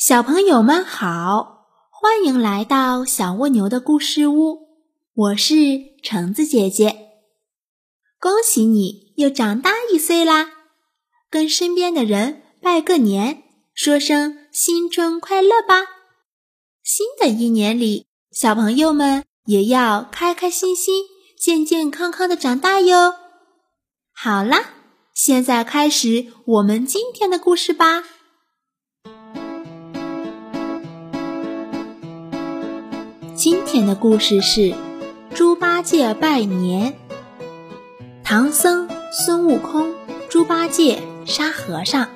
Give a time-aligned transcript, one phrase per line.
[0.00, 4.60] 小朋友们好，欢迎来到小蜗牛的故事屋。
[5.12, 5.54] 我是
[6.02, 6.96] 橙子姐姐，
[8.18, 10.52] 恭喜你又长大一岁啦！
[11.28, 13.42] 跟身边的人拜个年，
[13.74, 15.82] 说声新春快乐吧！
[16.82, 21.04] 新的一年里，小朋友们也要开开心心、
[21.38, 23.16] 健健康康的长大哟。
[24.14, 24.70] 好啦，
[25.12, 28.04] 现在开始我们今天的故事吧。
[33.40, 34.74] 今天的故事是
[35.34, 36.92] 猪八戒拜年。
[38.22, 39.94] 唐僧、孙悟空、
[40.28, 42.08] 猪八戒、沙和尚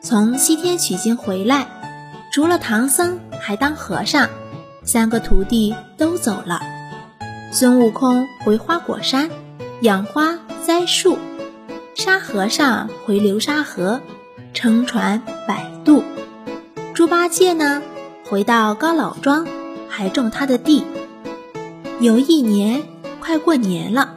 [0.00, 1.68] 从西天取经回来，
[2.32, 4.28] 除了唐僧还当和尚，
[4.82, 6.60] 三个徒弟都走了。
[7.52, 9.30] 孙悟空回花果山
[9.82, 10.36] 养花
[10.66, 11.16] 栽树，
[11.94, 14.00] 沙和尚回流沙河
[14.52, 16.02] 撑船摆渡，
[16.92, 17.80] 猪八戒呢，
[18.28, 19.46] 回到高老庄。
[19.96, 20.84] 还种他的地。
[22.00, 22.82] 有一年，
[23.18, 24.16] 快过年了，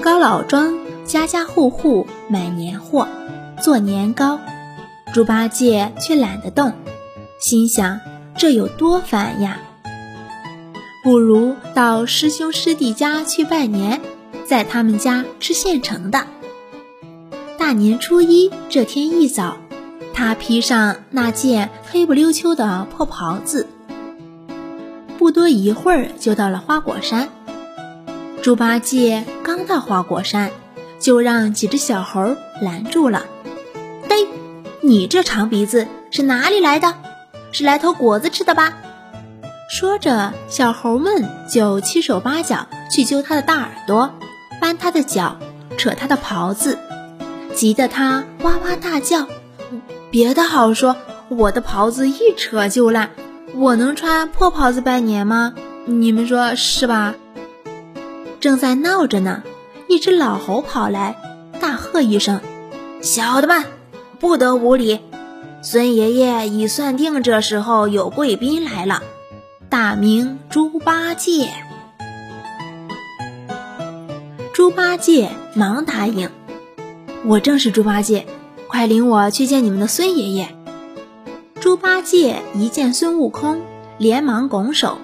[0.00, 3.06] 高老庄家家户户买年货，
[3.60, 4.40] 做年糕。
[5.12, 6.72] 猪八戒却懒得动，
[7.38, 8.00] 心想
[8.34, 9.58] 这有多烦呀！
[11.04, 14.00] 不如到师兄师弟家去拜年，
[14.46, 16.24] 在他们家吃现成的。
[17.58, 19.58] 大年初一这天一早，
[20.14, 23.68] 他披上那件黑不溜秋的破袍子。
[25.22, 27.28] 不多一会儿，就到了花果山。
[28.42, 30.50] 猪八戒刚到花果山，
[30.98, 33.24] 就让几只小猴拦住了。
[34.10, 34.26] “嘿，
[34.80, 36.96] 你这长鼻子是哪里来的？
[37.52, 38.76] 是来偷果子吃的吧？”
[39.70, 44.10] 说着，小猴们就七手八脚去揪他的大耳朵，
[44.60, 45.36] 扳他的脚，
[45.78, 46.76] 扯他的袍子，
[47.54, 49.28] 急得他哇哇大叫。
[50.10, 50.96] 别的好说，
[51.28, 53.10] 我的袍子一扯就烂。
[53.54, 55.54] 我能穿破袍子拜年吗？
[55.84, 57.14] 你们说是吧？
[58.40, 59.42] 正在闹着呢，
[59.88, 61.16] 一只老猴跑来，
[61.60, 62.40] 大喝一声
[63.02, 63.64] ：“小的们，
[64.18, 65.00] 不得无礼！
[65.60, 69.02] 孙爷爷已算定这时候有贵宾来了，
[69.68, 71.50] 大名猪八戒。”
[74.54, 76.30] 猪八戒忙答应
[77.26, 78.26] ：“我正是猪八戒，
[78.66, 80.56] 快领我去见你们的孙爷爷。”
[81.62, 83.60] 猪八戒一见孙悟空，
[83.96, 84.98] 连忙拱手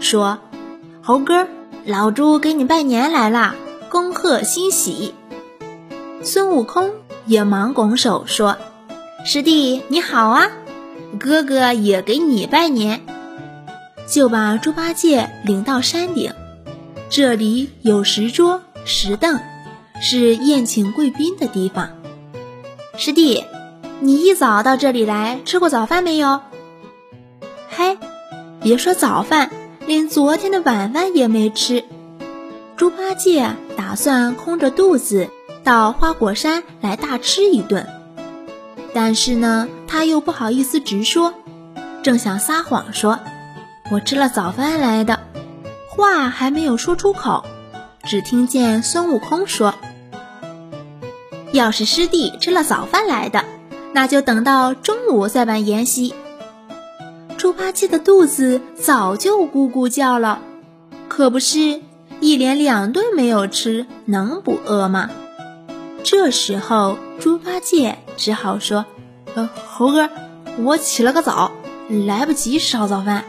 [0.00, 0.40] 说
[1.00, 1.46] ：“猴哥，
[1.84, 3.54] 老猪给你拜年来啦，
[3.88, 5.14] 恭贺新喜。”
[6.24, 6.90] 孙悟空
[7.26, 8.58] 也忙拱手说
[9.24, 10.50] ：“师弟你好啊，
[11.20, 13.02] 哥哥也给你拜年。”
[14.08, 16.32] 就把猪八戒领到山顶，
[17.08, 19.38] 这里有石桌石凳，
[20.02, 21.90] 是宴请贵宾的地方。
[22.96, 23.44] 师弟。
[24.02, 26.40] 你一早到这里来，吃过早饭没有？
[27.68, 27.98] 嘿，
[28.62, 29.50] 别说早饭，
[29.86, 31.84] 连昨天的晚饭也没吃。
[32.78, 35.28] 猪八戒打算空着肚子
[35.62, 37.86] 到花果山来大吃一顿，
[38.94, 41.34] 但是呢，他又不好意思直说，
[42.02, 43.20] 正想撒谎说
[43.92, 45.20] ：“我吃了早饭来的。”
[45.94, 47.44] 话还没有说出口，
[48.04, 49.74] 只听见孙悟空说
[51.52, 53.44] ：“要是师弟吃了早饭来的。”
[53.92, 56.14] 那就等到中午再办筵席。
[57.36, 60.40] 猪八戒的肚子早就咕咕叫了，
[61.08, 61.80] 可不是
[62.20, 65.10] 一连两顿没有吃，能不饿吗？
[66.04, 68.84] 这时候，猪八戒只好说
[69.34, 70.08] ：“呃，猴哥，
[70.58, 71.52] 我起了个早，
[72.06, 73.24] 来不及烧早饭。”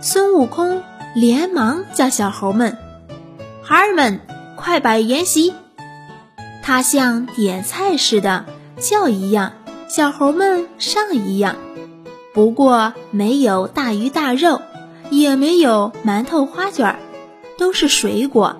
[0.00, 0.82] 孙悟空
[1.14, 2.76] 连忙叫小猴们
[3.62, 4.20] ：“孩儿们，
[4.56, 5.54] 快摆筵席！”
[6.62, 8.44] 他像点菜似的。
[8.78, 9.52] 叫一样，
[9.88, 11.56] 小猴们上一样，
[12.34, 14.60] 不过没有大鱼大肉，
[15.10, 16.96] 也没有馒头花卷儿，
[17.56, 18.56] 都是水果，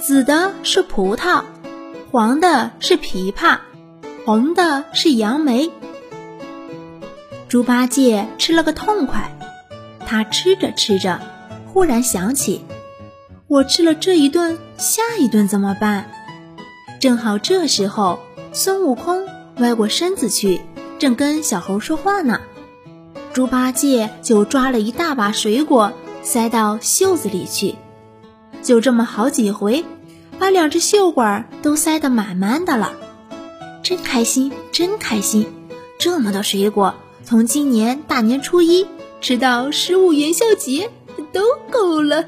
[0.00, 1.42] 紫的是葡萄，
[2.10, 3.58] 黄的是枇杷，
[4.24, 5.70] 红的是杨梅。
[7.48, 9.38] 猪八戒吃了个痛快，
[10.04, 11.20] 他吃着吃着，
[11.72, 12.64] 忽然想起，
[13.46, 16.10] 我吃了这一顿，下一顿怎么办？
[16.98, 18.18] 正好这时候。
[18.60, 19.24] 孙悟空
[19.58, 20.60] 歪过身子去，
[20.98, 22.40] 正跟小猴说话呢。
[23.32, 25.92] 猪八戒就抓了一大把水果
[26.24, 27.76] 塞到袖子里去，
[28.60, 29.84] 就这么好几回，
[30.40, 32.94] 把两只袖管都塞得满满的了。
[33.84, 35.46] 真开心，真开心！
[36.00, 38.88] 这么多水果，从今年大年初一
[39.20, 40.90] 吃到十五元宵节
[41.32, 42.24] 都够了。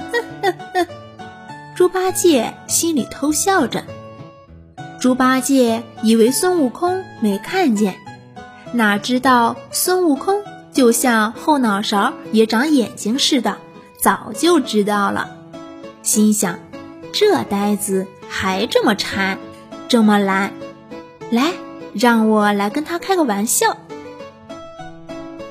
[1.74, 3.82] 猪八戒心里偷笑着。
[5.00, 7.96] 猪八戒以为孙悟空没看见，
[8.74, 10.42] 哪知道孙悟空
[10.72, 13.56] 就像后脑勺也长眼睛似的，
[13.98, 15.30] 早就知道了，
[16.02, 16.58] 心想：
[17.14, 19.38] 这呆子还这么馋，
[19.88, 20.52] 这么懒，
[21.30, 21.54] 来，
[21.94, 23.78] 让我来跟他开个玩笑。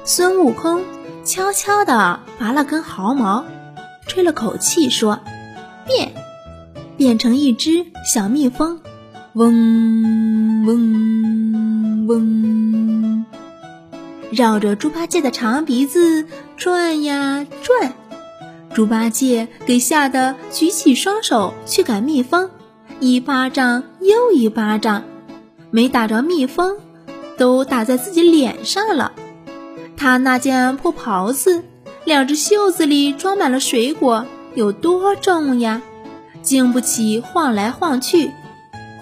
[0.06, 0.84] 孙悟空
[1.26, 3.44] 悄悄地拔了根毫毛，
[4.06, 5.20] 吹了口气说
[5.88, 6.14] ：“变，
[6.98, 8.80] 变成一只小蜜蜂，
[9.40, 13.26] 嗡嗡嗡，
[14.34, 16.26] 绕着猪八戒的长鼻子
[16.58, 17.94] 转呀转。
[18.74, 22.50] 猪八戒给吓得举起双手去赶蜜蜂，
[23.00, 25.06] 一巴掌又一巴掌，
[25.72, 26.76] 没打着蜜蜂，
[27.38, 29.14] 都打在自己脸上了。”
[29.96, 31.64] 他那件破袍子，
[32.04, 35.82] 两只袖子里装满了水果，有多重呀？
[36.42, 38.32] 经不起晃来晃去，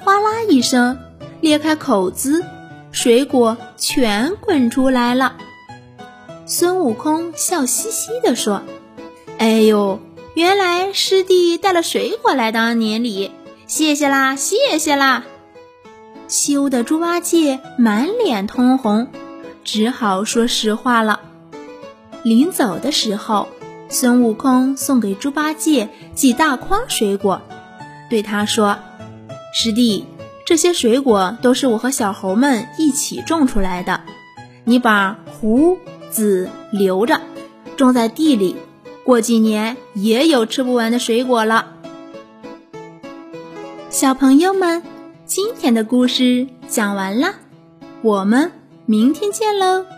[0.03, 0.97] 哗啦一声
[1.41, 2.43] 裂开口子，
[2.91, 5.35] 水果全滚出来了。
[6.45, 8.61] 孙悟空笑嘻嘻地说
[9.37, 9.99] ：“哎呦，
[10.33, 13.31] 原来师弟带了水果来当年礼，
[13.67, 15.25] 谢谢啦，谢谢啦！”
[16.29, 19.07] 羞得猪八戒满脸通红。
[19.63, 21.19] 只好说实话了。
[22.23, 23.49] 临走的时候，
[23.89, 27.41] 孙悟空送给猪八戒几大筐水果，
[28.09, 28.77] 对他说
[29.59, 30.05] ：“师弟，
[30.45, 34.01] 这些水果都是我和小猴们一起种出来的，
[34.65, 35.79] 你把胡
[36.11, 37.21] 子留着，
[37.75, 38.55] 种在地里，
[39.03, 41.71] 过几年也有吃不完的水果了。”
[43.89, 44.83] 小朋友们，
[45.25, 47.33] 今天的故事讲完了，
[48.03, 48.51] 我们。
[48.85, 49.96] 明天见喽。